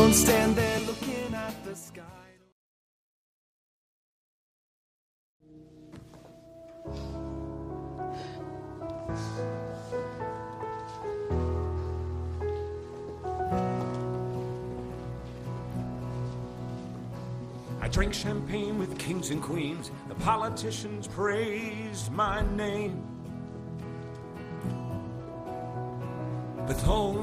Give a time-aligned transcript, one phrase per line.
[0.00, 2.02] Don't stand there looking at the sky.
[17.82, 19.90] I drink champagne with kings and queens.
[20.08, 22.99] The politicians praise my name.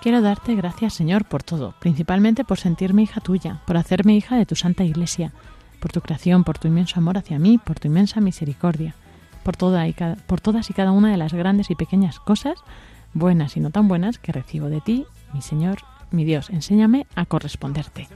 [0.00, 4.46] Quiero darte gracias, Señor, por todo, principalmente por sentirme hija tuya, por hacerme hija de
[4.46, 5.32] tu Santa Iglesia,
[5.80, 8.94] por tu creación, por tu inmenso amor hacia mí, por tu inmensa misericordia,
[9.42, 12.58] por, todas y cada una de las grandes y pequeñas cosas,
[13.12, 15.04] buenas y no tan buenas, que recibo de ti,
[15.34, 15.78] mi Señor,
[16.12, 16.50] mi Dios.
[16.50, 18.08] Enséñame a corresponderte.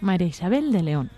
[0.00, 1.10] María Isabel de León.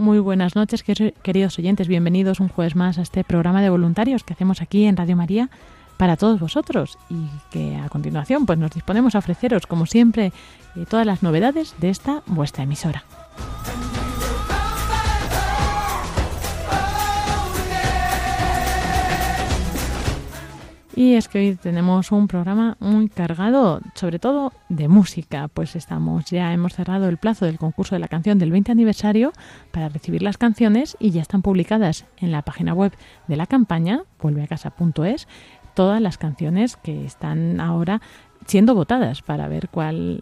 [0.00, 1.86] Muy buenas noches, quer- queridos oyentes.
[1.86, 5.50] Bienvenidos un jueves más a este programa de voluntarios que hacemos aquí en Radio María
[5.98, 10.32] para todos vosotros y que a continuación pues nos disponemos a ofreceros como siempre
[10.74, 13.04] eh, todas las novedades de esta vuestra emisora.
[21.00, 26.26] Y es que hoy tenemos un programa muy cargado, sobre todo de música, pues estamos
[26.26, 29.32] ya hemos cerrado el plazo del concurso de la canción del 20 aniversario
[29.70, 32.92] para recibir las canciones y ya están publicadas en la página web
[33.28, 35.26] de la campaña vuelveacasa.es
[35.72, 38.02] todas las canciones que están ahora
[38.44, 40.20] siendo votadas para ver cuál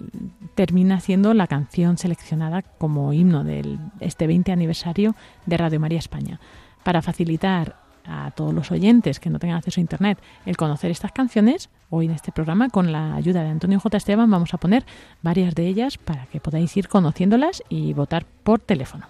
[0.54, 6.38] termina siendo la canción seleccionada como himno de este 20 aniversario de Radio María España.
[6.84, 11.12] Para facilitar a todos los oyentes que no tengan acceso a Internet el conocer estas
[11.12, 13.96] canciones, hoy en este programa con la ayuda de Antonio J.
[13.96, 14.84] Esteban vamos a poner
[15.22, 19.06] varias de ellas para que podáis ir conociéndolas y votar por teléfono.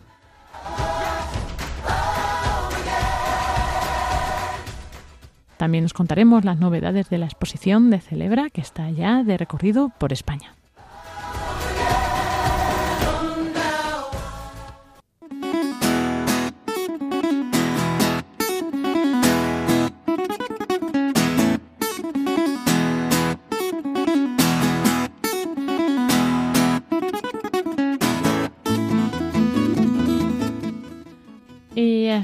[5.56, 9.91] También os contaremos las novedades de la exposición de Celebra que está ya de recorrido
[9.98, 10.54] por España.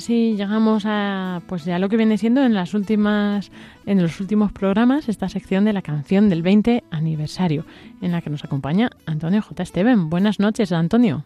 [0.04, 3.50] Y así llegamos a pues ya lo que viene siendo en las últimas
[3.86, 7.64] en los últimos programas esta sección de la canción del 20 aniversario
[8.02, 9.62] en la que nos acompaña Antonio J.
[9.62, 10.10] Esteban.
[10.10, 11.24] Buenas noches, Antonio.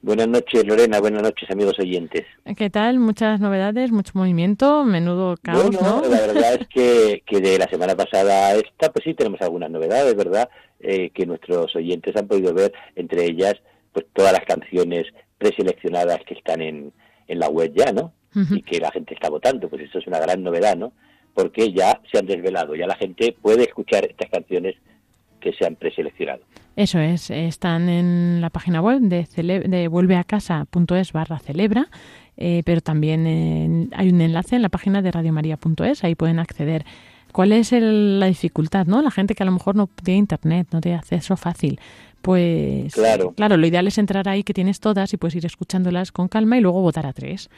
[0.00, 0.98] Buenas noches, Lorena.
[0.98, 2.24] Buenas noches, amigos oyentes.
[2.56, 2.98] ¿Qué tal?
[3.00, 6.08] Muchas novedades, mucho movimiento, menudo caos, bueno, ¿no?
[6.08, 9.70] la verdad es que, que de la semana pasada a esta, pues sí tenemos algunas
[9.70, 10.48] novedades, ¿verdad?
[10.80, 13.56] Eh, que nuestros oyentes han podido ver, entre ellas,
[13.92, 15.04] pues todas las canciones
[15.36, 16.92] preseleccionadas que están en,
[17.28, 18.12] en la web ya, ¿no?
[18.56, 20.92] Y que la gente está votando, pues eso es una gran novedad, ¿no?
[21.34, 24.74] Porque ya se han desvelado, ya la gente puede escuchar estas canciones
[25.40, 26.40] que se han preseleccionado.
[26.76, 29.26] Eso es, están en la página web de,
[29.66, 31.88] de vuelveacasa.es barra celebra,
[32.36, 36.84] eh, pero también en- hay un enlace en la página de radiomaria.es, ahí pueden acceder.
[37.36, 39.02] ¿Cuál es el- la dificultad, no?
[39.02, 41.78] La gente que a lo mejor no tiene internet, no tiene acceso fácil.
[42.22, 43.32] Pues Claro.
[43.32, 46.56] claro, lo ideal es entrar ahí que tienes todas y puedes ir escuchándolas con calma
[46.56, 47.50] y luego votar a tres.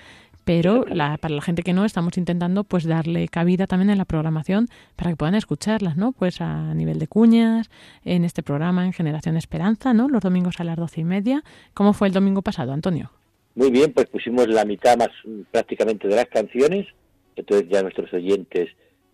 [0.45, 4.05] Pero la- para la gente que no, estamos intentando pues darle cabida también en la
[4.05, 4.67] programación
[4.97, 6.11] para que puedan escucharlas, ¿no?
[6.11, 7.71] Pues a nivel de cuñas,
[8.05, 10.09] en este programa, en Generación Esperanza, ¿no?
[10.09, 11.45] Los domingos a las doce y media.
[11.73, 13.13] ¿Cómo fue el domingo pasado, Antonio?
[13.55, 15.11] Muy bien, pues pusimos la mitad más
[15.53, 16.85] prácticamente de las canciones,
[17.37, 18.71] entonces ya nuestros oyentes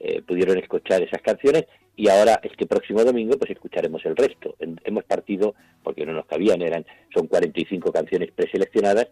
[0.07, 1.65] eh, pudieron escuchar esas canciones
[1.97, 4.55] y ahora este próximo domingo pues escucharemos el resto.
[4.85, 6.85] Hemos partido, porque no nos cabían, eran
[7.15, 9.09] son 45 canciones preseleccionadas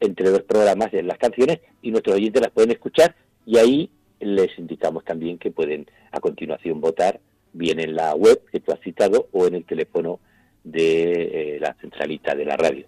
[0.00, 3.14] entre dos programas de las canciones y nuestros oyentes las pueden escuchar
[3.44, 7.20] y ahí les indicamos también que pueden a continuación votar
[7.52, 10.20] bien en la web que tú has citado o en el teléfono
[10.64, 12.86] de eh, la centralita de la radio.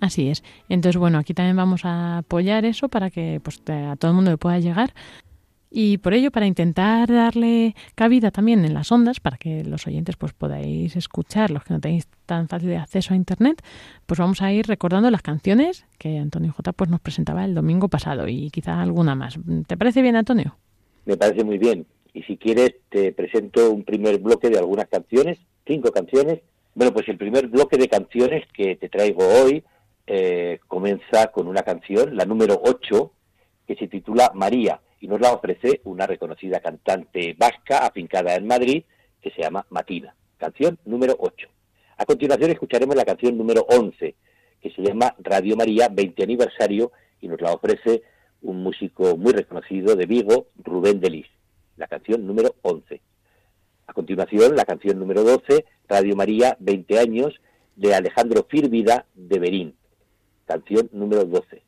[0.00, 0.42] así es.
[0.68, 4.30] Entonces, bueno, aquí también vamos a apoyar eso para que pues, a todo el mundo
[4.30, 4.92] le pueda llegar.
[5.70, 10.16] Y por ello, para intentar darle cabida también en las ondas, para que los oyentes
[10.16, 13.62] pues podáis escuchar, los que no tenéis tan fácil de acceso a Internet,
[14.06, 16.72] pues vamos a ir recordando las canciones que Antonio J.
[16.72, 19.38] pues nos presentaba el domingo pasado y quizá alguna más.
[19.66, 20.56] ¿Te parece bien, Antonio?
[21.06, 21.86] Me parece muy bien.
[22.12, 26.40] Y si quieres, te presento un primer bloque de algunas canciones, cinco canciones.
[26.76, 29.64] Bueno, pues el primer bloque de canciones que te traigo hoy
[30.06, 33.12] eh, comienza con una canción, la número 8,
[33.66, 38.84] que se titula María y nos la ofrece una reconocida cantante vasca afincada en Madrid
[39.20, 40.14] que se llama Matina.
[40.38, 41.46] Canción número 8.
[41.98, 44.14] A continuación escucharemos la canción número 11
[44.62, 46.90] que se llama Radio María 20 aniversario
[47.20, 48.02] y nos la ofrece
[48.40, 51.26] un músico muy reconocido de Vigo, Rubén Delis.
[51.76, 53.02] La canción número 11.
[53.86, 57.42] A continuación, la canción número 12, Radio María 20 años,
[57.76, 59.76] de Alejandro Firvida de Berín.
[60.46, 61.62] Canción número 12.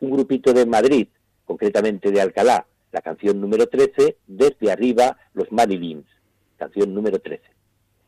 [0.00, 1.08] Un grupito de Madrid
[1.44, 6.06] concretamente de Alcalá, la canción número 13, Desde arriba, los Madilins,
[6.56, 7.42] canción número 13.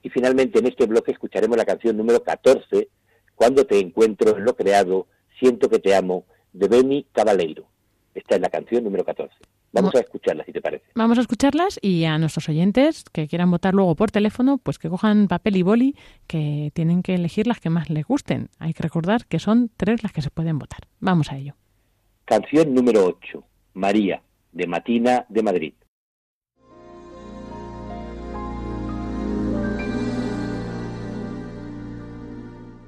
[0.03, 2.89] Y finalmente en este bloque escucharemos la canción número 14,
[3.35, 5.07] Cuando te encuentro en lo creado,
[5.39, 7.67] siento que te amo, de Benny Cabaleiro.
[8.15, 9.35] Esta es la canción número 14.
[9.73, 10.85] Vamos a escucharlas, si te parece.
[10.95, 14.89] Vamos a escucharlas y a nuestros oyentes que quieran votar luego por teléfono, pues que
[14.89, 15.97] cojan papel y boli,
[16.27, 18.49] que tienen que elegir las que más les gusten.
[18.59, 20.81] Hay que recordar que son tres las que se pueden votar.
[21.01, 21.55] Vamos a ello.
[22.27, 23.45] Canción número 8,
[23.75, 24.21] María,
[24.51, 25.75] de Matina de Madrid.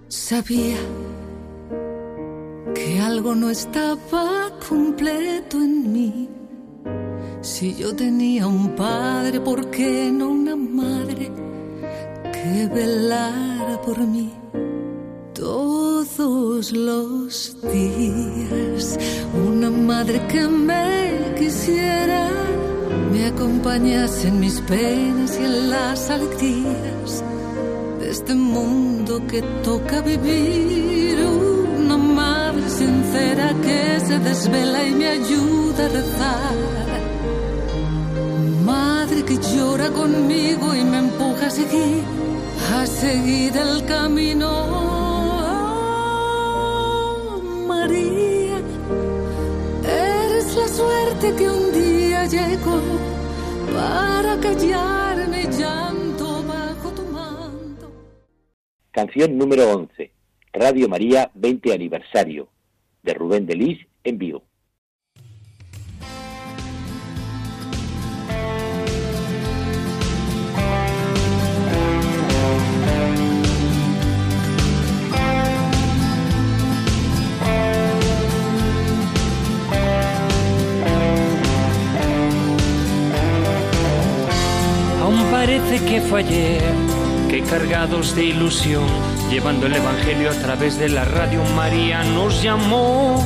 [0.08, 0.76] Sabía
[2.74, 6.28] que algo no estaba completo en mí.
[7.40, 11.30] Si yo tenía un padre, ¿por qué no una madre
[12.32, 14.32] que velara por mí?
[15.38, 18.98] Todos los días.
[19.46, 22.28] Una madre que me quisiera,
[23.12, 27.22] me acompañase en mis penas y en las alegrías
[28.00, 31.18] de este mundo que toca vivir.
[31.84, 36.56] Una madre sincera que se desvela y me ayuda a rezar.
[38.64, 42.02] Madre que llora conmigo y me empuja a seguir,
[42.74, 44.97] a seguir el camino
[47.78, 48.58] María,
[49.84, 52.80] eres la suerte que un día llegó
[53.72, 57.90] para callarme llanto bajo tu manto.
[58.90, 60.10] Canción número 11,
[60.54, 62.48] Radio María 20 aniversario,
[63.04, 64.47] de Rubén Delis en vivo.
[85.86, 86.62] Que fue ayer
[87.28, 88.86] que cargados de ilusión,
[89.30, 93.22] llevando el Evangelio a través de la radio María nos llamó.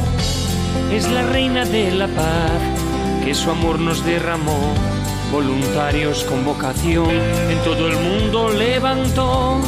[0.93, 2.60] Es la reina de la paz,
[3.24, 4.74] que su amor nos derramó.
[5.31, 9.60] Voluntarios con vocación en todo el mundo levantó.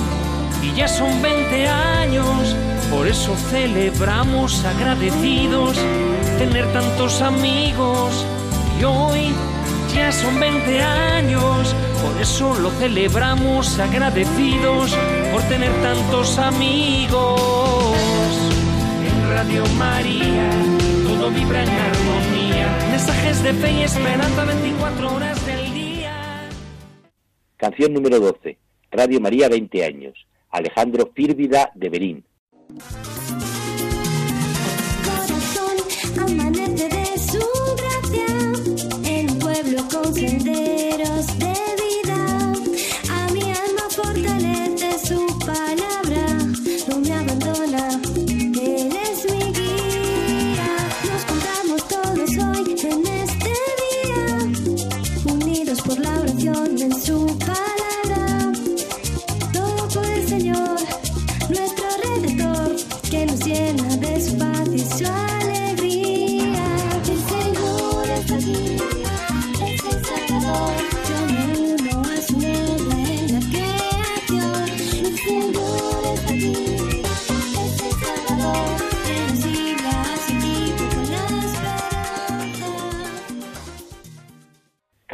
[0.62, 2.56] Y ya son 20 años,
[2.90, 5.76] por eso celebramos agradecidos
[6.38, 8.26] tener tantos amigos.
[8.80, 9.32] Y hoy
[9.94, 11.74] ya son 20 años
[12.04, 14.94] por eso lo celebramos agradecidos
[15.32, 17.90] por tener tantos amigos.
[19.06, 20.50] En Radio María
[21.04, 22.88] todo vibra en armonía.
[22.90, 26.48] Mensajes de fe y esperanza 24 horas del día.
[27.56, 28.58] Canción número 12.
[28.90, 30.26] Radio María 20 años.
[30.50, 32.24] Alejandro Fírvida de Berín.
[40.14, 40.73] pretended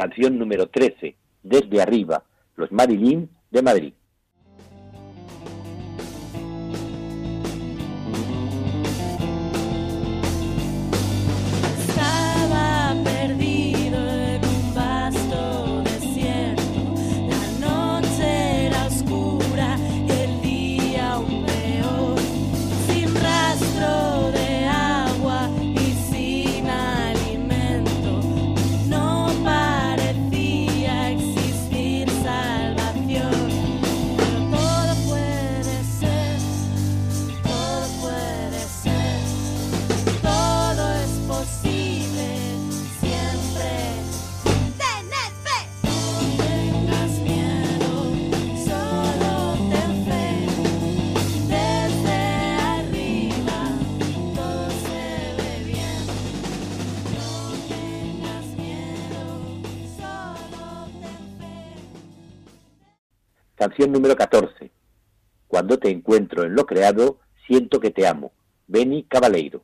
[0.01, 2.23] Canción número 13, Desde Arriba,
[2.55, 3.93] los Marilyn de Madrid.
[63.71, 64.69] Canción número 14.
[65.47, 68.33] Cuando te encuentro en lo creado, siento que te amo.
[68.67, 69.63] Beni Cabaleiro.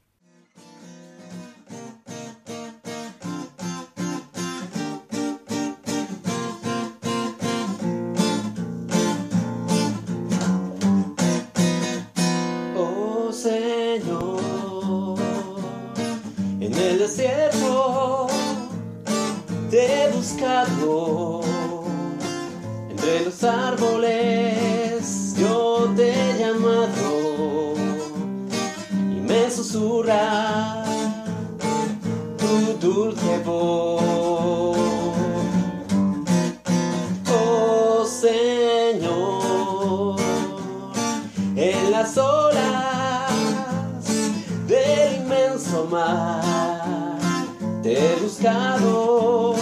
[12.77, 15.19] Oh Señor,
[16.61, 18.27] en el desierto
[19.69, 21.36] te he buscado,
[23.07, 27.73] entre los árboles yo te he llamado
[28.91, 30.83] y me susurra
[32.37, 34.77] tu dulce voz.
[37.31, 38.99] Oh Señor,
[41.55, 43.31] en las olas
[44.67, 47.07] del inmenso mar
[47.83, 49.55] te he buscado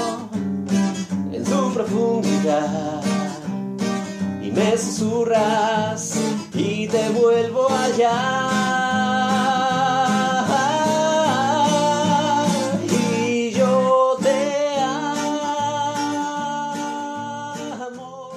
[1.31, 2.94] en su profundidad
[4.55, 6.17] me susurras
[6.53, 8.50] y te vuelvo allá.
[12.89, 14.79] Y yo te
[17.85, 18.31] amo.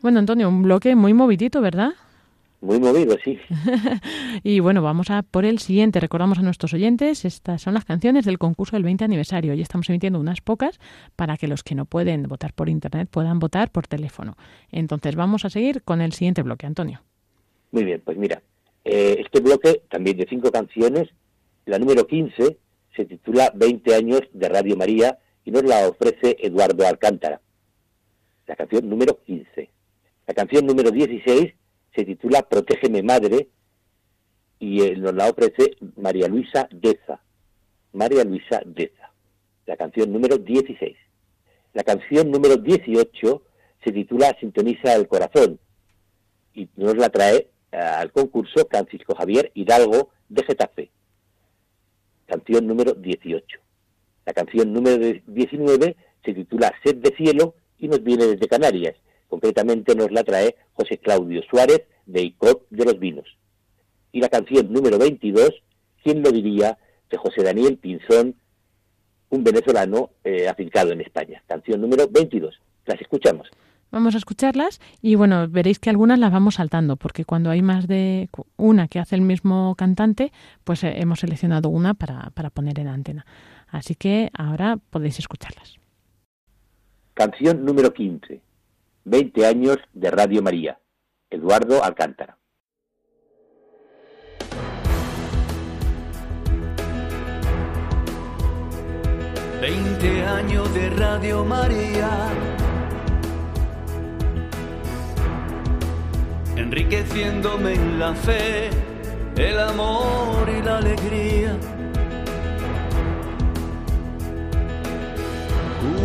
[0.00, 1.92] Bueno, Antonio, un bloque muy movidito, ¿verdad?
[2.60, 3.38] Muy movido, sí.
[4.42, 6.00] Y bueno, vamos a por el siguiente.
[6.00, 9.54] Recordamos a nuestros oyentes, estas son las canciones del concurso del 20 aniversario.
[9.54, 10.80] Y estamos emitiendo unas pocas
[11.14, 14.36] para que los que no pueden votar por internet puedan votar por teléfono.
[14.72, 17.02] Entonces vamos a seguir con el siguiente bloque, Antonio.
[17.70, 18.42] Muy bien, pues mira,
[18.84, 21.08] eh, este bloque también de cinco canciones,
[21.66, 22.56] la número 15
[22.96, 27.40] se titula 20 años de Radio María y nos la ofrece Eduardo Alcántara.
[28.46, 29.70] La canción número 15.
[30.26, 31.52] La canción número 16
[31.98, 33.48] se titula Protégeme Madre
[34.60, 37.20] y eh, nos la ofrece María Luisa Deza.
[37.92, 39.12] María Luisa Deza.
[39.66, 40.96] La canción número 16.
[41.74, 43.42] La canción número 18
[43.82, 45.58] se titula Sintoniza el Corazón
[46.54, 50.90] y nos la trae eh, al concurso Francisco Javier Hidalgo de Getafe.
[52.26, 53.58] Canción número 18.
[54.24, 58.94] La canción número 19 se titula Sed de Cielo y nos viene desde Canarias.
[59.28, 63.26] Concretamente nos la trae José Claudio Suárez de ICOP de los Vinos.
[64.10, 65.50] Y la canción número 22,
[66.02, 66.78] ¿quién lo diría?,
[67.10, 68.34] de José Daniel Pinzón,
[69.30, 71.42] un venezolano eh, afincado en España.
[71.46, 72.54] Canción número 22.
[72.86, 73.48] Las escuchamos.
[73.90, 77.88] Vamos a escucharlas y bueno, veréis que algunas las vamos saltando porque cuando hay más
[77.88, 80.30] de una que hace el mismo cantante,
[80.64, 83.24] pues eh, hemos seleccionado una para, para poner en antena.
[83.68, 85.76] Así que ahora podéis escucharlas.
[87.14, 88.42] Canción número 15.
[89.08, 90.78] 20 años de Radio María.
[91.30, 92.36] Eduardo Alcántara.
[99.62, 102.10] Veinte años de Radio María,
[106.54, 108.70] enriqueciéndome en la fe,
[109.36, 111.56] el amor y la alegría.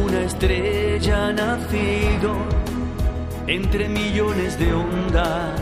[0.03, 2.63] Una estrella nacido
[3.47, 5.59] entre millones de ondas,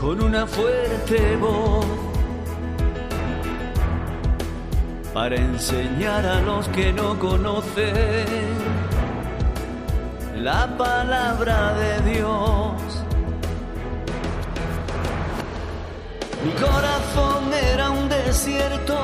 [0.00, 1.86] con una fuerte voz
[5.14, 8.26] para enseñar a los que no conocen
[10.36, 12.72] la palabra de Dios.
[16.44, 18.98] Mi corazón era un desierto,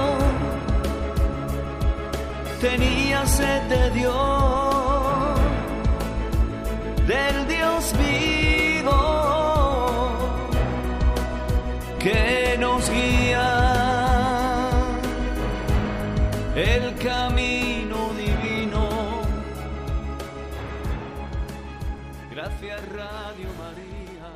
[2.61, 4.80] tenía sed de Dios,
[7.11, 9.01] del Dios vivo
[11.99, 13.49] que nos guía
[16.55, 18.89] el camino divino.
[22.31, 24.29] Gracias Radio María.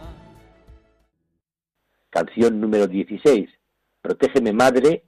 [2.11, 3.51] Canción número 16.
[4.03, 5.05] Protégeme Madre,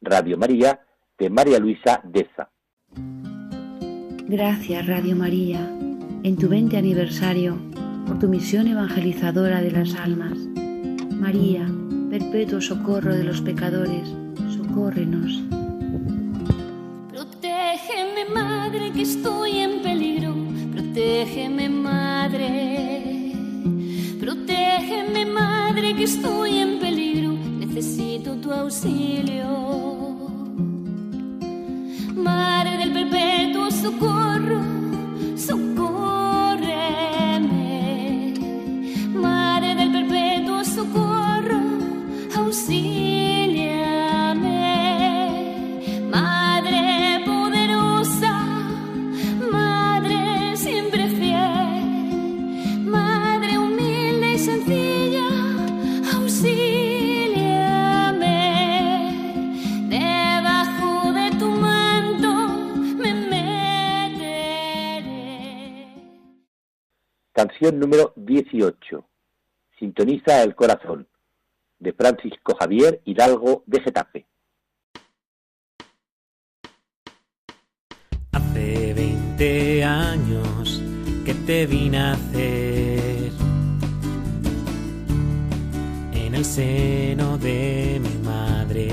[0.00, 0.80] Radio María,
[1.18, 2.50] de María Luisa Deza.
[4.26, 5.89] Gracias Radio María
[6.22, 7.56] en tu 20 aniversario,
[8.06, 10.36] por tu misión evangelizadora de las almas.
[11.10, 11.66] María,
[12.10, 14.06] perpetuo socorro de los pecadores,
[14.56, 15.42] socórrenos.
[17.10, 20.34] Protégeme, madre, que estoy en peligro.
[20.72, 23.32] Protégeme, madre.
[24.20, 27.32] Protégeme, madre, que estoy en peligro.
[27.32, 29.48] Necesito tu auxilio.
[32.14, 34.60] Madre del perpetuo socorro,
[35.36, 35.99] socórreme.
[67.60, 69.04] Número 18,
[69.78, 71.06] Sintoniza el corazón,
[71.78, 74.26] de Francisco Javier Hidalgo de Getafe.
[78.32, 80.82] Hace 20 años
[81.26, 83.30] que te vi nacer.
[86.14, 88.86] En el seno de mi madre.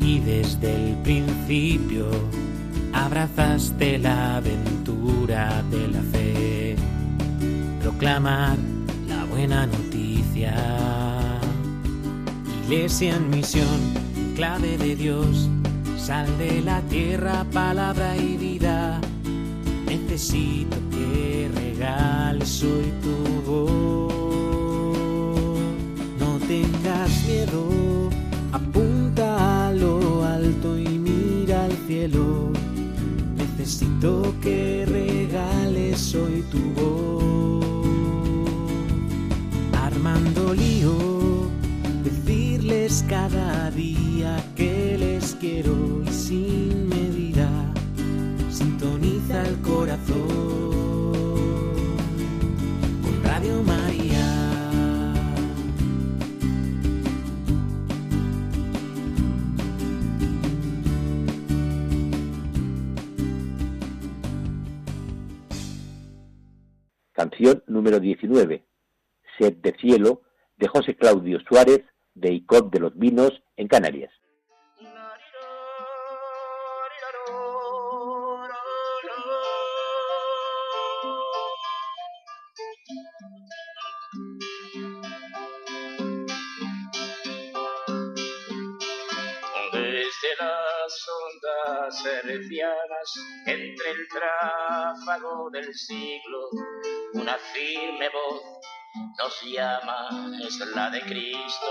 [0.00, 2.08] Y desde el principio
[2.94, 4.40] abrazaste la
[5.26, 6.76] de la fe,
[7.82, 8.56] proclamar
[9.08, 10.54] la buena noticia,
[12.62, 13.80] iglesia en misión,
[14.36, 15.48] clave de Dios
[16.06, 19.00] Sal de la tierra, palabra y vida.
[19.86, 24.12] Necesito que regales hoy tu voz.
[26.20, 28.08] No tengas miedo,
[28.52, 32.52] apunta a lo alto y mira al cielo.
[33.36, 34.85] Necesito que
[40.54, 41.50] Lío,
[42.04, 47.48] decirles cada día que les quiero y sin medida
[48.48, 50.16] sintoniza el corazón
[53.02, 53.96] con Radio María.
[67.12, 68.64] Canción número 19,
[69.38, 70.22] Sed de Cielo,
[70.56, 74.10] de José Claudio Suárez, de ICOP de los Vinos, en Canarias.
[89.72, 93.14] Desde las ondas hercianas,
[93.46, 96.48] entre el tráfago del siglo,
[97.14, 98.75] una firme voz
[99.18, 101.66] nos llama, es la de Cristo.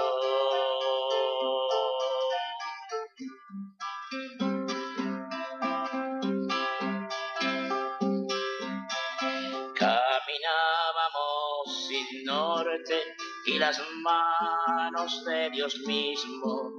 [9.76, 13.02] Caminábamos sin norte
[13.48, 16.72] y las manos de Dios mismo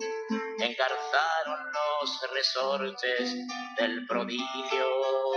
[0.59, 3.37] engarzaron los resortes
[3.79, 5.36] del prodigio.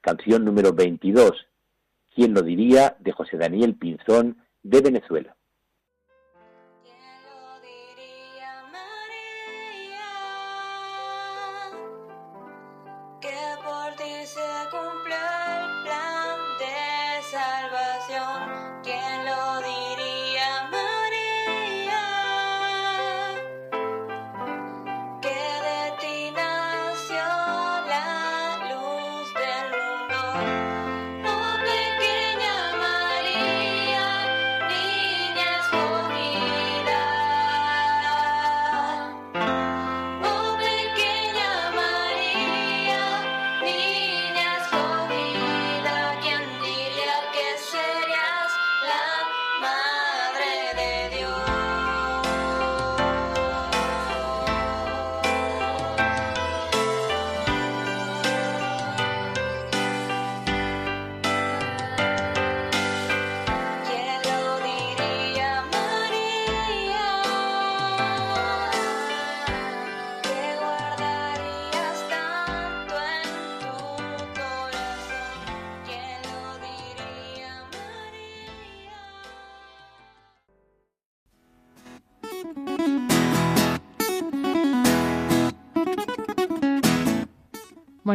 [0.00, 1.32] Canción número 22,
[2.14, 2.96] ¿Quién lo diría?
[2.98, 5.36] de José Daniel Pinzón, de Venezuela.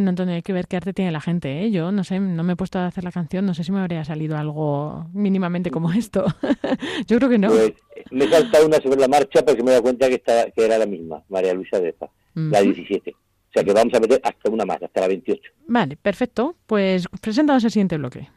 [0.04, 1.72] Bueno, Antonio, hay que ver qué arte tiene la gente, ¿eh?
[1.72, 3.80] Yo no sé, no me he puesto a hacer la canción, no sé si me
[3.80, 6.26] habría salido algo mínimamente como esto.
[7.08, 7.48] Yo creo que no.
[7.48, 7.72] Pues
[8.12, 10.66] me he saltado una sobre la marcha porque me he dado cuenta que, estaba, que
[10.66, 12.74] era la misma, María Luisa Defa, la Ujú.
[12.74, 13.12] 17.
[13.12, 13.16] O
[13.54, 15.42] sea que vamos a meter hasta una más, hasta la 28.
[15.68, 16.58] Vale, perfecto.
[16.66, 18.28] Pues presentados el siguiente bloque.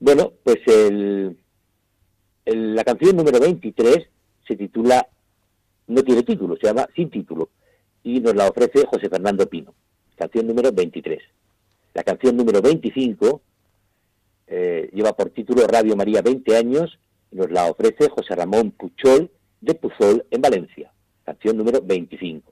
[0.00, 1.38] Bueno, pues el,
[2.46, 4.08] el- la canción número 23
[4.44, 5.06] se titula,
[5.86, 7.50] no tiene título, se llama Sin título,
[8.08, 9.74] y nos la ofrece José Fernando Pino.
[10.16, 11.20] Canción número 23.
[11.94, 13.42] La canción número 25
[14.46, 16.98] eh, lleva por título Radio María 20 años,
[17.30, 20.92] y nos la ofrece José Ramón Puchol de Puzol en Valencia.
[21.24, 22.50] Canción número 25.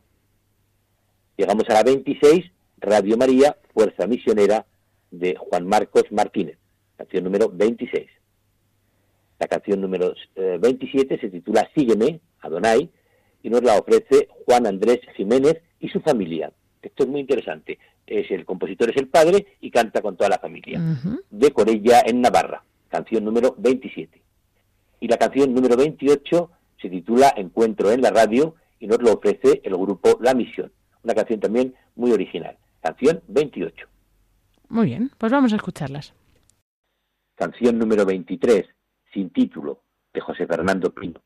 [1.36, 2.44] Llegamos a la 26,
[2.78, 4.66] Radio María, Fuerza Misionera
[5.10, 6.58] de Juan Marcos Martínez
[6.96, 8.06] canción número 26.
[9.38, 12.90] La canción número eh, 27 se titula Sígueme, Adonai,
[13.46, 16.50] y nos la ofrece Juan Andrés Jiménez y su familia.
[16.82, 17.78] Esto es muy interesante.
[18.04, 20.80] Es el compositor es el padre y canta con toda la familia.
[21.30, 24.20] De Corella en Navarra, canción número 27.
[24.98, 26.50] Y la canción número 28
[26.82, 30.72] se titula Encuentro en la radio y nos lo ofrece el grupo La Misión.
[31.04, 32.58] Una canción también muy original.
[32.82, 33.86] Canción 28.
[34.70, 36.14] Muy bien, pues vamos a escucharlas.
[37.36, 38.66] Canción número 23,
[39.12, 39.82] sin título,
[40.12, 41.20] de José Fernando Pino.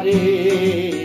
[0.00, 0.99] María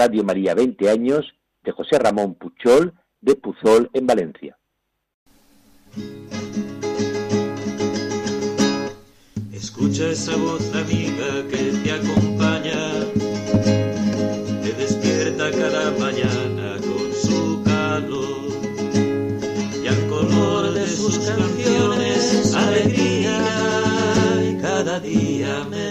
[0.00, 1.26] Radio María 20 años,
[1.62, 4.56] de José Ramón Puchol, de Puzol en Valencia.
[9.52, 12.80] Escucha esa voz amiga que te acompaña,
[14.62, 18.48] te despierta cada mañana con su calor
[19.84, 23.38] y al color de sus canciones alegría
[24.62, 25.89] cada día me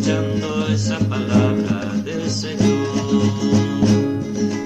[0.00, 2.88] escuchando esa palabra del Señor.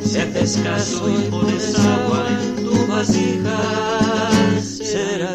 [0.04, 3.60] Si haces caso y pones agua en tu vasija,
[4.62, 5.33] será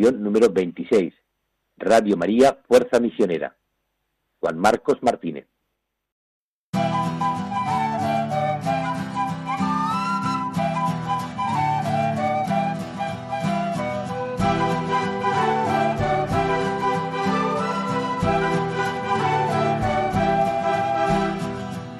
[0.00, 1.12] Número 26,
[1.76, 3.54] Radio María, Fuerza Misionera.
[4.40, 5.46] Juan Marcos Martínez.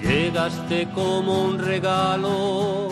[0.01, 2.89] Llegaste como un regalo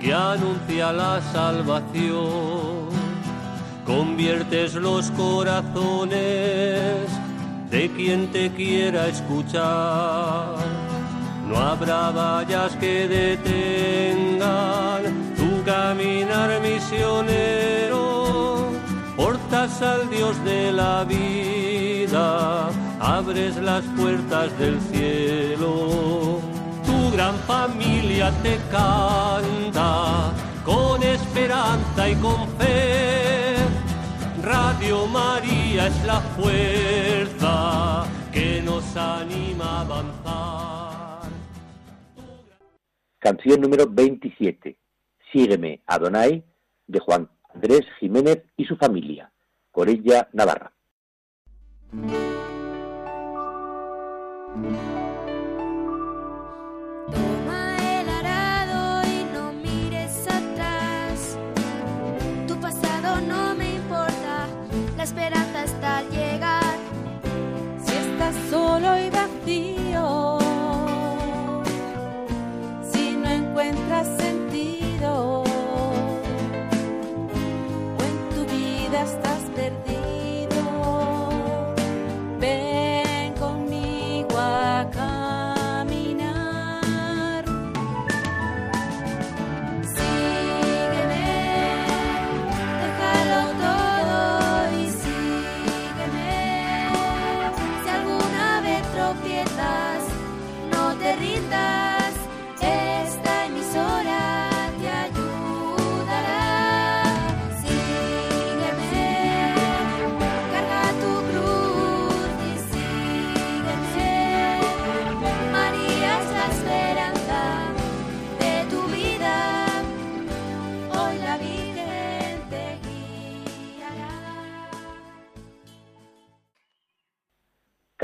[0.00, 2.79] que anuncia la salvación.
[3.90, 6.14] Conviertes los corazones
[7.70, 10.54] de quien te quiera escuchar.
[11.48, 15.02] No habrá vallas que detengan
[15.36, 18.68] tu caminar misionero.
[19.16, 22.68] Portas al Dios de la vida,
[23.00, 26.38] abres las puertas del cielo.
[26.86, 30.30] Tu gran familia te canta
[30.64, 33.29] con esperanza y con fe.
[34.42, 41.30] Radio María es la fuerza que nos anima a avanzar.
[43.18, 44.78] Canción número 27,
[45.32, 46.42] Sígueme, Adonai,
[46.86, 49.30] de Juan Andrés Jiménez y su familia,
[49.72, 50.72] Orella Navarra.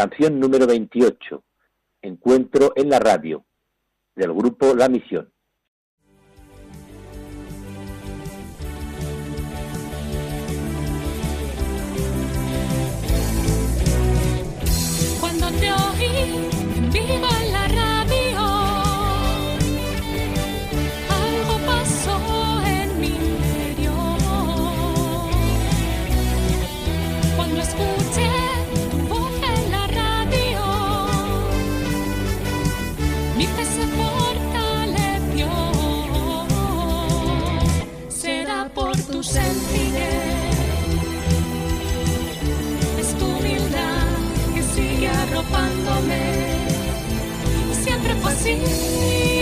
[0.09, 1.43] Canción número 28.
[2.03, 3.45] Encuentro en la radio,
[4.15, 5.33] del grupo La Misión.
[15.19, 17.46] Cuando te oí en vivo
[45.47, 46.67] sigue arropándome.
[47.83, 49.36] Siempre fue así.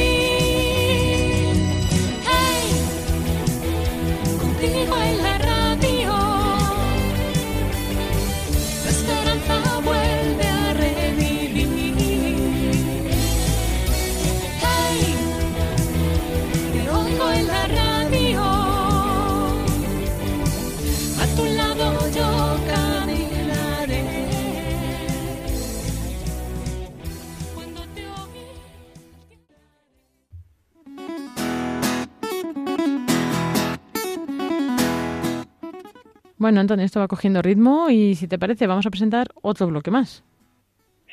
[36.45, 39.91] Bueno, Antonio, esto va cogiendo ritmo y si te parece vamos a presentar otro bloque
[39.91, 40.23] más.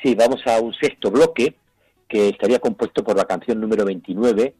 [0.02, 1.54] Sí, vamos a un sexto bloque
[2.06, 4.54] que estaría compuesto por la canción número 29,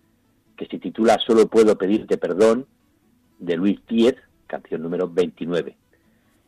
[0.56, 2.66] que se titula Solo puedo pedirte perdón,
[3.38, 4.14] de Luis Díez,
[4.46, 5.76] canción número 29.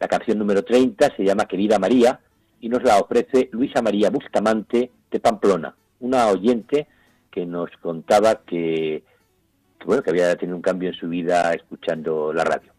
[0.01, 2.19] La canción número 30 se llama Querida María
[2.63, 6.87] y nos la ofrece Luisa María Bustamante de Pamplona, una oyente
[7.31, 9.03] que nos contaba que,
[9.79, 12.74] que, bueno, que había tenido un cambio en su vida escuchando la radio.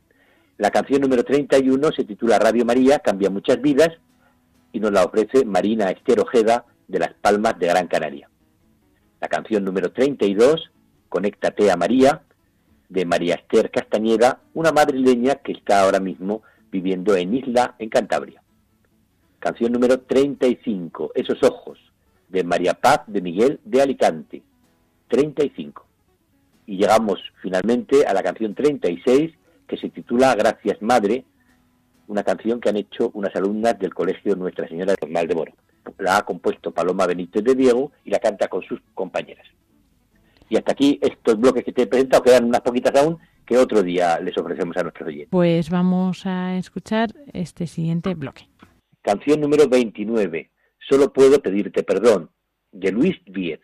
[0.58, 3.89] La canción número 31 se titula Radio María, cambia muchas vidas
[4.72, 8.30] y nos la ofrece Marina Esther Ojeda de Las Palmas de Gran Canaria.
[9.20, 10.72] La canción número 32,
[11.10, 12.22] Conéctate a María,
[12.88, 16.41] de María Esther Castañeda, una madrileña que está ahora mismo
[16.72, 18.41] viviendo en Isla, en Cantabria.
[19.39, 21.80] Canción número 35, Esos Ojos,
[22.30, 24.41] de María Paz de Miguel de Alicante.
[25.10, 25.86] 35.
[26.68, 29.34] Y llegamos finalmente a la canción 36,
[29.67, 31.25] que se titula Gracias Madre,
[32.08, 35.54] una canción que han hecho unas alumnas del Colegio Nuestra Señora de Normal de Moro.
[35.99, 39.47] La ha compuesto Paloma Benítez de Diego y la canta con sus compañeras.
[40.49, 43.84] Y hasta aquí estos bloques que te he presentado, quedan unas poquitas aún, que otro
[43.84, 45.30] día les ofrecemos a nuestros oyentes.
[45.30, 48.47] Pues vamos a escuchar este siguiente bloque.
[49.01, 50.49] Canción número 29,
[50.88, 52.30] Solo puedo pedirte perdón,
[52.71, 53.60] de Luis Díez.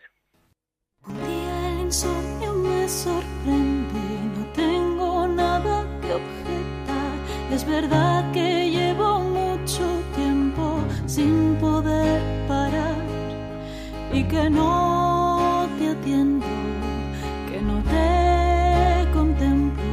[7.52, 9.84] Es verdad que llevo mucho
[10.16, 12.96] tiempo sin poder parar
[14.10, 16.46] y que no te atiendo,
[17.50, 19.84] que no te contemplo,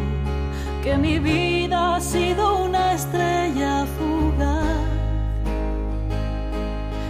[0.82, 4.80] que mi vida ha sido una estrella fugaz.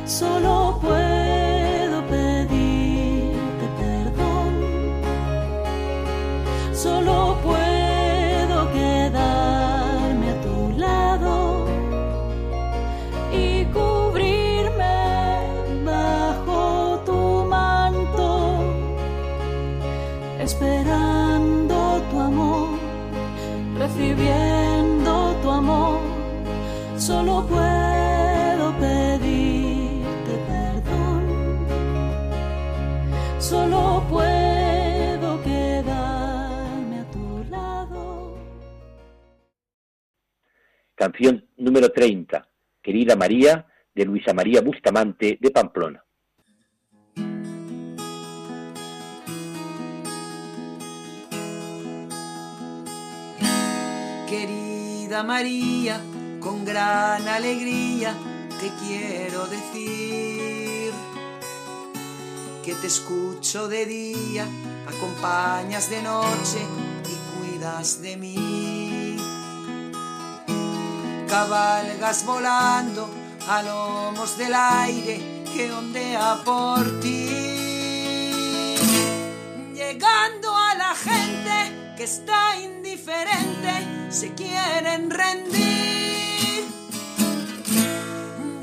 [0.08, 0.69] Solo
[41.80, 42.50] número 30,
[42.82, 43.66] Querida María,
[43.96, 46.04] de Luisa María Bustamante, de Pamplona.
[54.28, 56.02] Querida María,
[56.42, 58.14] con gran alegría
[58.60, 60.92] te quiero decir
[62.66, 64.46] que te escucho de día,
[64.86, 66.60] acompañas de noche
[67.06, 68.69] y cuidas de mí.
[71.30, 73.08] Cabalgas volando
[73.48, 78.76] a lomos del aire que ondea por ti.
[79.76, 86.66] Llegando a la gente que está indiferente, se quieren rendir.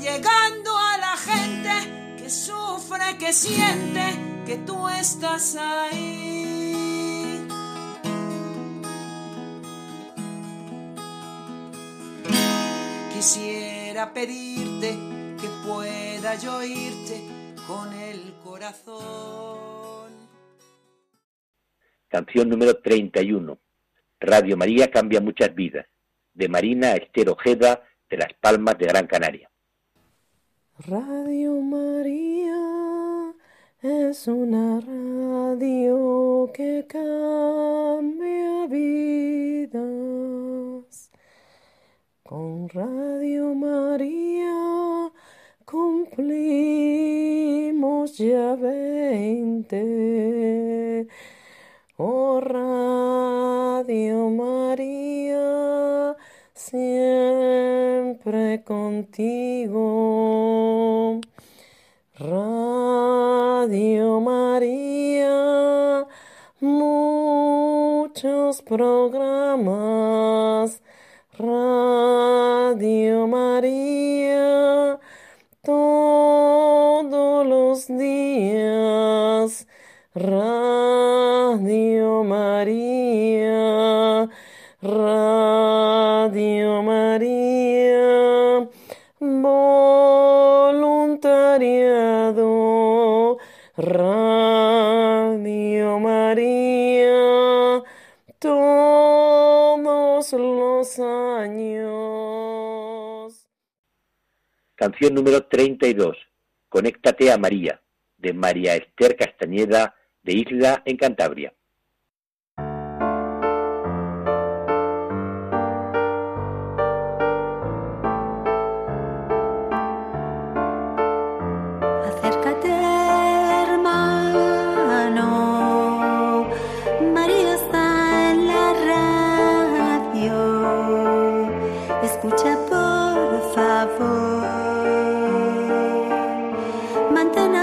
[0.01, 6.26] Llegando a la gente que sufre, que siente que tú estás ahí.
[13.27, 14.97] Quisiera pedirte
[15.41, 17.21] que pueda yo oírte
[17.67, 20.13] con el corazón.
[22.07, 23.59] Canción número 31,
[24.21, 25.85] Radio María cambia muchas vidas,
[26.33, 29.51] de Marina Esther Ojeda, de Las Palmas de Gran Canaria.
[30.87, 33.33] Radio María
[33.81, 39.67] es una radio que cambia vidas.
[42.27, 45.09] Con Radio María
[45.63, 46.27] cumplimos
[48.17, 49.77] ya veinte.
[51.95, 56.17] Oh Radio María,
[56.53, 60.01] siempre contigo.
[62.15, 66.05] Radio María,
[66.59, 70.81] muchos programas.
[104.87, 106.15] Canción número 32,
[106.69, 107.81] Conéctate a María,
[108.15, 111.53] de María Esther Castañeda, de Isla en Cantabria.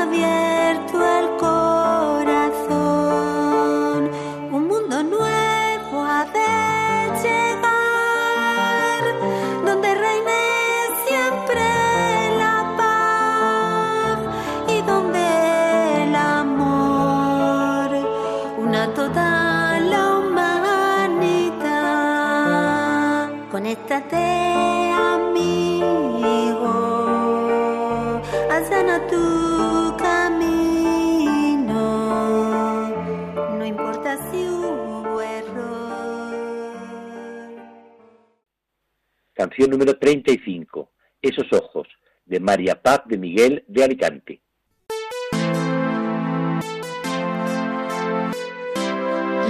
[0.05, 2.81] Abierto el corazón.
[4.53, 6.55] Un mundo nuevo ha de
[7.25, 9.03] llegar.
[9.65, 10.41] Donde reine
[11.07, 11.65] siempre
[12.43, 14.19] la paz
[14.75, 15.25] y donde
[16.05, 17.89] el amor
[18.59, 19.31] una toda
[19.93, 21.31] la humanidad.
[23.51, 24.27] Conéctate,
[25.15, 26.75] amigo,
[28.51, 29.54] allana tu
[39.55, 40.91] Canción número 35,
[41.23, 41.87] Esos ojos,
[42.27, 44.43] de María Paz de Miguel de Alicante.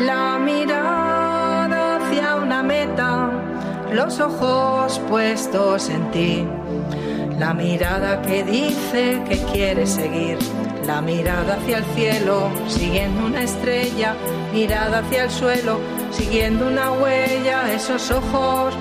[0.04, 3.30] La mirada hacia una meta,
[3.94, 6.44] los ojos puestos en ti.
[7.38, 10.36] La mirada que dice que quiere seguir.
[10.86, 14.14] La mirada hacia el cielo, siguiendo una estrella.
[14.52, 15.80] Mirada hacia el suelo,
[16.10, 17.72] siguiendo una huella.
[17.72, 18.74] Esos ojos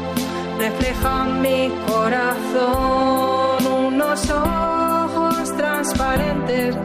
[0.60, 3.66] reflejan mi corazón.
[3.88, 6.76] Unos ojos transparentes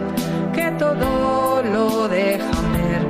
[0.54, 3.06] que todo lo dejan ver.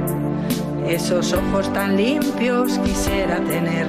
[0.89, 3.89] Esos ojos tan limpios quisiera tener.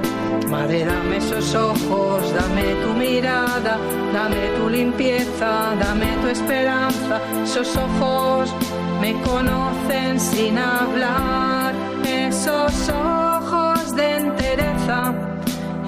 [0.50, 3.78] Madre, dame esos ojos, dame tu mirada,
[4.14, 7.22] dame tu limpieza, dame tu esperanza.
[7.44, 8.54] Esos ojos
[9.00, 11.74] me conocen sin hablar.
[12.04, 15.14] Esos ojos de entereza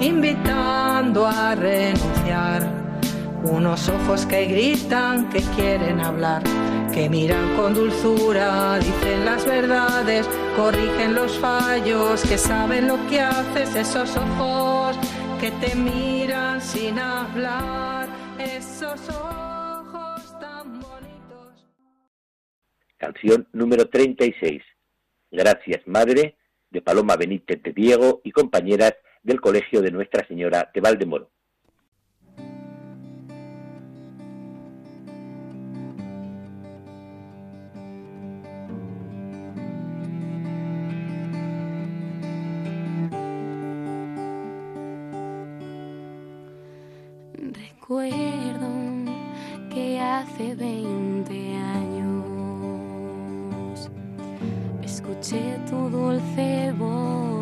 [0.02, 2.62] invitando a renunciar.
[3.44, 6.42] Unos ojos que gritan, que quieren hablar,
[6.92, 13.74] que miran con dulzura, dicen las verdades, corrigen los fallos, que saben lo que haces,
[13.74, 14.96] esos ojos
[15.40, 21.66] que te miran sin hablar, esos ojos tan bonitos.
[22.96, 24.62] Canción número 36.
[25.32, 26.36] Gracias, Madre,
[26.70, 31.30] de Paloma Benítez de Diego y compañeras del Colegio de Nuestra Señora de Valdemoro.
[47.92, 48.68] Recuerdo
[49.68, 52.30] que hace 20 años
[54.82, 57.41] escuché tu dulce voz,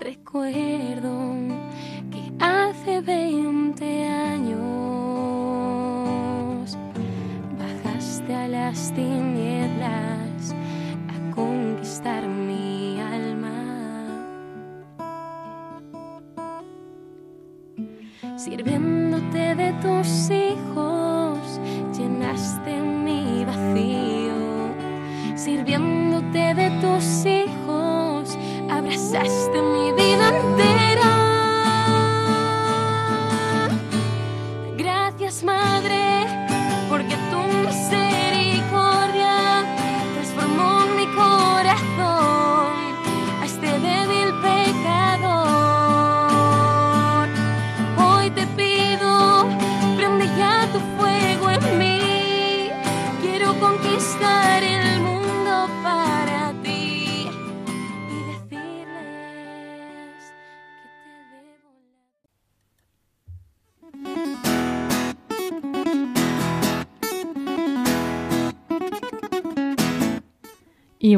[0.00, 1.34] Recuerdo
[2.10, 4.64] que hace 20 años
[7.58, 10.54] bajaste a las tinieblas
[11.08, 13.52] a conquistar mi alma.
[18.36, 21.60] Sirviéndote de tus hijos,
[21.96, 24.34] llenaste mi vacío.
[25.36, 28.36] Sirviéndote de tus hijos,
[28.70, 29.83] abrazaste mi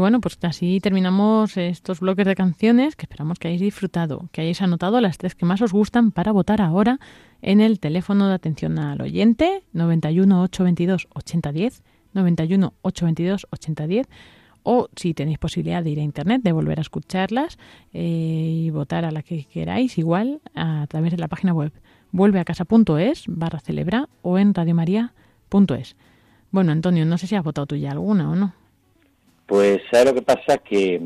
[0.07, 4.63] bueno, pues así terminamos estos bloques de canciones que esperamos que hayáis disfrutado, que hayáis
[4.63, 7.01] anotado las tres que más os gustan para votar ahora
[7.43, 11.83] en el teléfono de atención al oyente 91 822 8010,
[12.15, 14.07] 91 822 8010
[14.63, 17.59] o si tenéis posibilidad de ir a internet, de volver a escucharlas
[17.93, 21.73] eh, y votar a la que queráis, igual a través de la página web
[22.13, 25.97] vuelveacasa.es barra celebra o en radiomaria.es.
[26.53, 28.55] Bueno, Antonio, no sé si has votado tú ya alguna o no.
[29.47, 30.59] Pues ¿sabes lo que pasa?
[30.59, 31.01] Que,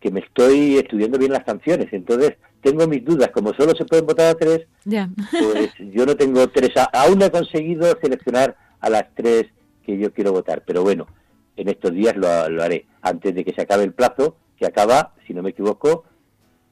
[0.00, 3.30] que me estoy estudiando bien las canciones, entonces tengo mis dudas.
[3.32, 6.70] Como solo se pueden votar a tres, pues yo no tengo tres.
[6.92, 9.46] Aún no he conseguido seleccionar a las tres
[9.84, 11.06] que yo quiero votar, pero bueno,
[11.56, 15.14] en estos días lo, lo haré, antes de que se acabe el plazo, que acaba,
[15.26, 16.04] si no me equivoco,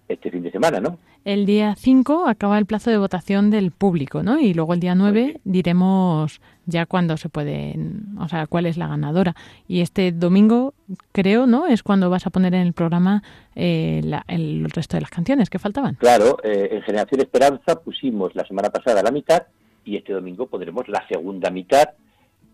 [0.08, 0.98] este fin de semana, ¿no?
[1.24, 4.38] El día 5 acaba el plazo de votación del público, ¿no?
[4.38, 8.88] Y luego el día 9 diremos ya cuándo se pueden, o sea, cuál es la
[8.88, 9.34] ganadora.
[9.68, 10.74] Y este domingo,
[11.12, 11.66] creo, ¿no?
[11.66, 13.22] Es cuando vas a poner en el programa
[13.54, 15.94] eh, la- el resto de las canciones que faltaban.
[15.96, 19.42] Claro, eh, en Generación Esperanza pusimos la semana pasada la mitad
[19.84, 21.90] y este domingo pondremos la segunda mitad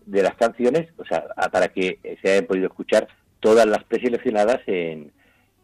[0.05, 3.07] de las canciones, o sea, para que se hayan podido escuchar
[3.39, 5.11] todas las preseleccionadas en,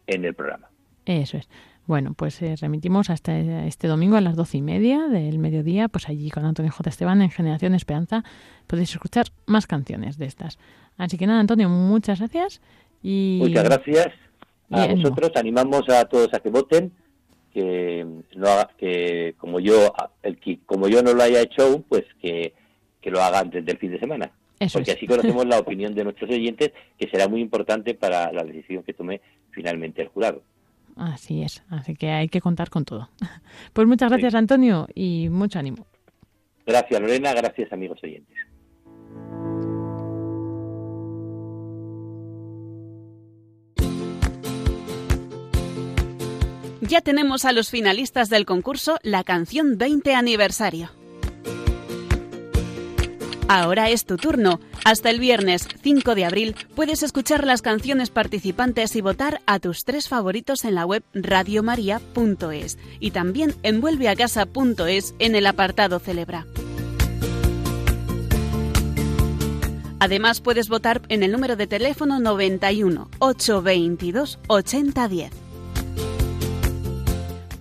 [0.06, 0.68] en el programa.
[1.04, 1.48] Eso es.
[1.88, 6.06] Bueno, pues eh, remitimos hasta este domingo a las doce y media del mediodía, pues
[6.10, 6.90] allí con Antonio J.
[6.90, 8.22] Esteban en Generación Esperanza
[8.66, 10.58] podéis escuchar más canciones de estas.
[10.98, 12.60] Así que nada, Antonio, muchas gracias
[13.02, 14.08] y Muchas gracias
[14.70, 15.00] a ánimo.
[15.08, 16.92] vosotros, animamos a todos a que voten,
[17.54, 18.04] que
[18.36, 19.90] no haga- que como yo
[20.22, 22.52] el que como yo no lo haya hecho aún, pues que,
[23.00, 24.30] que lo hagan desde el fin de semana.
[24.60, 24.96] Eso Porque es.
[24.98, 28.92] así conocemos la opinión de nuestros oyentes, que será muy importante para la decisión que
[28.92, 29.22] tome
[29.52, 30.42] finalmente el jurado.
[30.98, 33.08] Así es, así que hay que contar con todo.
[33.72, 35.86] Pues muchas gracias, Antonio, y mucho ánimo.
[36.66, 38.36] Gracias Lorena, gracias amigos oyentes.
[46.80, 50.90] Ya tenemos a los finalistas del concurso La canción 20 aniversario.
[53.48, 54.60] Ahora es tu turno.
[54.84, 59.86] Hasta el viernes 5 de abril puedes escuchar las canciones participantes y votar a tus
[59.86, 66.46] tres favoritos en la web radiomaria.es y también en vuelveacasa.es en el apartado Celebra.
[69.98, 75.32] Además puedes votar en el número de teléfono 91 822 8010.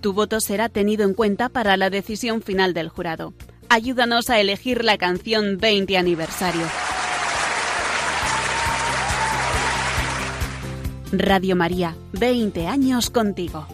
[0.02, 3.34] Tu voto será tenido en cuenta para la decisión final del jurado.
[3.70, 6.66] Ayúdanos a elegir la canción 20 aniversario.
[11.12, 13.68] Radio María, 20 años contigo.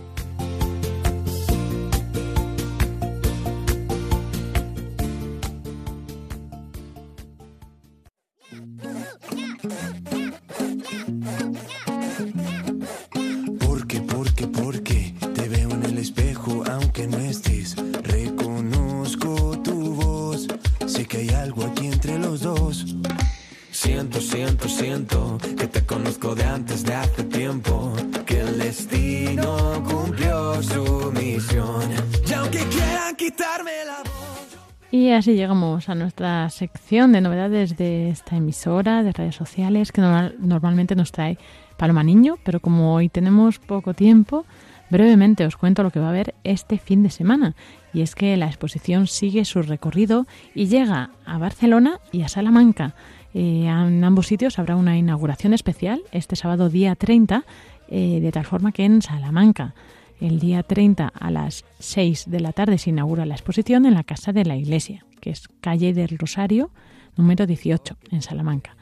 [35.13, 40.35] Así llegamos a nuestra sección de novedades de esta emisora, de redes sociales, que normal-
[40.39, 41.37] normalmente nos trae
[41.77, 44.45] Paloma Niño, pero como hoy tenemos poco tiempo,
[44.89, 47.55] brevemente os cuento lo que va a haber este fin de semana.
[47.93, 52.95] Y es que la exposición sigue su recorrido y llega a Barcelona y a Salamanca.
[53.33, 57.43] Eh, en ambos sitios habrá una inauguración especial este sábado día 30,
[57.89, 59.73] eh, de tal forma que en Salamanca
[60.19, 64.03] el día 30 a las 6 de la tarde se inaugura la exposición en la
[64.03, 66.71] Casa de la Iglesia, que es calle del Rosario,
[67.17, 68.75] número 18, en Salamanca.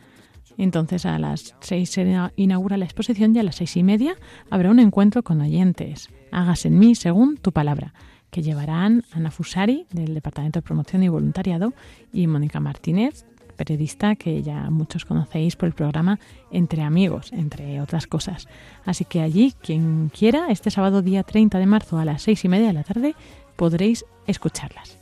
[0.58, 4.16] Entonces a las 6 se inaugura la exposición y a las seis y media
[4.50, 6.10] habrá un encuentro con oyentes.
[6.32, 7.94] Hagas en mí según tu palabra,
[8.30, 11.74] que llevarán Ana Fusari, del Departamento de Promoción y Voluntariado,
[12.14, 13.26] y Mónica Martínez,
[13.62, 16.18] periodista que ya muchos conocéis por el programa
[16.50, 18.48] Entre Amigos, entre otras cosas.
[18.86, 22.48] Así que allí, quien quiera, este sábado día 30 de marzo a las seis y
[22.48, 23.14] media de la tarde,
[23.56, 24.98] podréis escucharlas.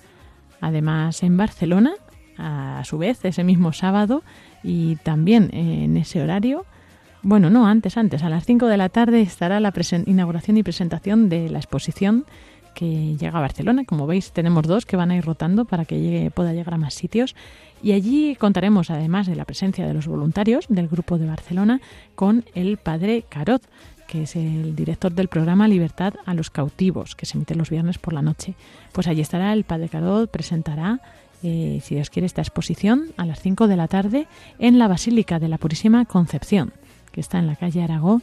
[0.60, 1.93] Además, en Barcelona,
[2.38, 4.24] a su vez, ese mismo sábado
[4.62, 6.66] y también en ese horario,
[7.22, 9.72] bueno, no, antes, antes, a las 5 de la tarde estará la
[10.05, 12.26] inauguración y presentación de la exposición
[12.80, 13.84] que llega a Barcelona.
[13.84, 16.93] Como veis, tenemos dos que van a ir rotando para que pueda llegar a más
[16.93, 17.36] sitios.
[17.84, 21.82] Y allí contaremos, además de la presencia de los voluntarios del Grupo de Barcelona,
[22.15, 23.61] con el padre Carot,
[24.07, 27.97] que es el director del programa Libertad a los Cautivos, que se emite los viernes
[27.97, 28.53] por la noche.
[28.93, 31.01] Pues allí estará el padre Carot, presentará,
[31.43, 34.27] eh, si Dios quiere, esta exposición a las 5 de la tarde
[34.57, 36.71] en la Basílica de la Purísima Concepción,
[37.11, 38.21] que está en la calle Aragó,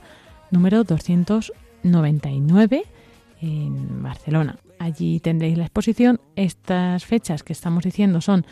[0.51, 2.85] número 299
[3.41, 4.59] en Barcelona.
[4.79, 6.21] Allí tendréis la exposición.
[6.37, 8.47] Estas fechas que estamos diciendo son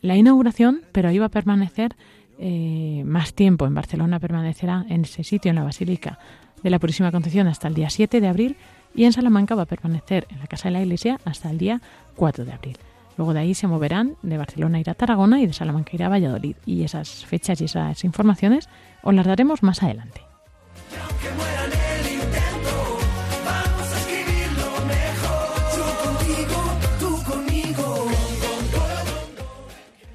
[0.00, 1.96] la inauguración, pero va a permanecer
[2.38, 3.66] eh, más tiempo.
[3.66, 6.18] En Barcelona permanecerá en ese sitio, en la Basílica
[6.62, 8.56] de la Purísima Concepción, hasta el día 7 de abril
[8.94, 11.80] y en Salamanca va a permanecer en la Casa de la Iglesia hasta el día
[12.16, 12.78] 4 de abril.
[13.16, 16.10] Luego de ahí se moverán, de Barcelona irá a Tarragona y de Salamanca irá a
[16.10, 16.56] Valladolid.
[16.64, 18.68] Y esas fechas y esas informaciones
[19.02, 20.22] os las daremos más adelante.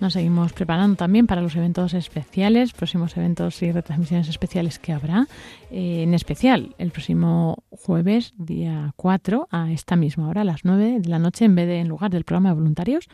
[0.06, 5.28] Nos seguimos preparando también para los eventos especiales, próximos eventos y retransmisiones especiales que habrá.
[5.72, 11.00] Eh, en especial, el próximo jueves, día 4, a esta misma hora, a las 9
[11.00, 13.10] de la noche, en vez de en lugar del programa de voluntarios,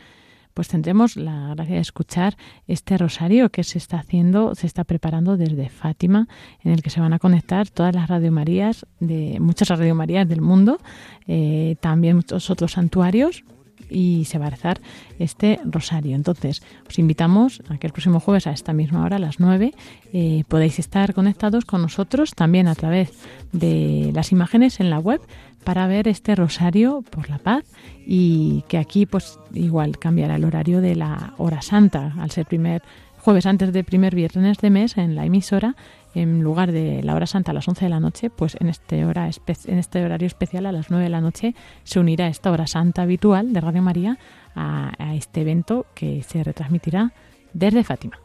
[0.52, 2.36] pues tendremos la gracia de escuchar
[2.66, 6.28] este rosario que se está haciendo, se está preparando desde Fátima,
[6.62, 10.28] en el que se van a conectar todas las Radio Marías, de muchas Radio Marías
[10.28, 10.78] del mundo,
[11.26, 13.44] eh, también muchos otros santuarios,
[13.92, 14.80] y se va a rezar
[15.18, 16.16] este rosario.
[16.16, 19.74] Entonces, os invitamos a que el próximo jueves a esta misma hora, a las 9,
[20.12, 23.12] eh, podéis estar conectados con nosotros también a través
[23.52, 25.20] de las imágenes en la web
[25.64, 27.64] para ver este rosario por la paz
[28.06, 32.82] y que aquí pues igual cambiará el horario de la hora santa al ser primer
[33.18, 35.76] jueves antes de primer viernes de mes en la emisora
[36.14, 39.04] en lugar de la hora santa a las 11 de la noche, pues en este,
[39.04, 41.54] hora en este horario especial a las 9 de la noche
[41.84, 44.18] se unirá esta hora santa habitual de Radio María
[44.54, 47.12] a, a este evento que se retransmitirá
[47.52, 48.18] desde Fátima.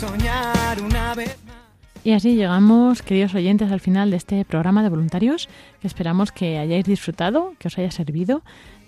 [0.00, 1.36] Soñar una vez.
[2.02, 5.50] Y así llegamos, queridos oyentes, al final de este programa de voluntarios,
[5.82, 8.40] que esperamos que hayáis disfrutado, que os haya servido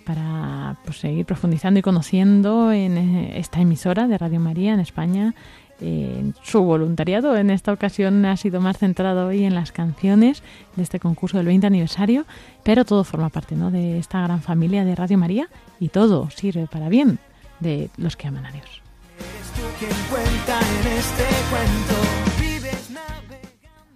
[0.06, 5.34] para pues, seguir profundizando y conociendo en eh, esta emisora de Radio María en España,
[5.82, 7.36] en su voluntariado.
[7.36, 10.42] En esta ocasión ha sido más centrado hoy en las canciones
[10.76, 12.24] de este concurso del 20 aniversario,
[12.62, 13.70] pero todo forma parte ¿no?
[13.70, 15.48] de esta gran familia de Radio María
[15.78, 17.18] y todo sirve para bien
[17.60, 18.81] de los que aman a Dios.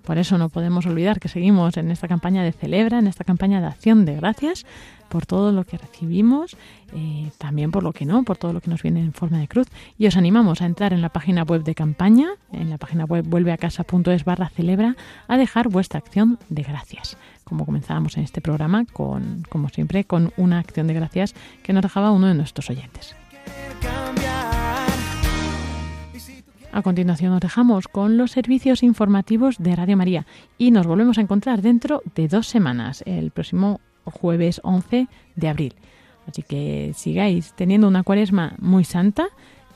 [0.07, 3.61] Por eso no podemos olvidar que seguimos en esta campaña de celebra, en esta campaña
[3.61, 4.65] de acción de gracias
[5.09, 6.57] por todo lo que recibimos,
[6.95, 9.49] eh, también por lo que no, por todo lo que nos viene en forma de
[9.49, 9.67] cruz.
[9.99, 13.25] Y os animamos a entrar en la página web de campaña, en la página web
[13.27, 14.97] vuelveacasa.es barra celebra,
[15.27, 17.17] a dejar vuestra acción de gracias.
[17.43, 21.83] Como comenzábamos en este programa, con, como siempre, con una acción de gracias que nos
[21.83, 23.17] dejaba uno de nuestros oyentes.
[26.77, 30.27] A continuación nos dejamos con los servicios informativos de Radio María
[30.59, 35.75] y nos volvemos a encontrar dentro de dos semanas, el próximo jueves 11 de abril.
[36.29, 39.29] Así que sigáis teniendo una cuaresma muy santa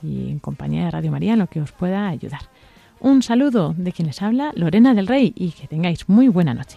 [0.02, 2.42] y en compañía de Radio María en lo que os pueda ayudar.
[3.00, 6.76] Un saludo de quien les habla, Lorena del Rey, y que tengáis muy buena noche.